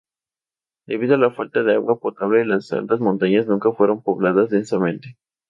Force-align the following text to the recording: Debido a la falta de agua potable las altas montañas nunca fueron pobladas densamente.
Debido 0.87 1.13
a 1.13 1.19
la 1.19 1.29
falta 1.29 1.61
de 1.61 1.75
agua 1.75 1.99
potable 1.99 2.43
las 2.43 2.73
altas 2.73 2.99
montañas 3.01 3.45
nunca 3.45 3.71
fueron 3.71 4.01
pobladas 4.01 4.49
densamente. 4.49 5.15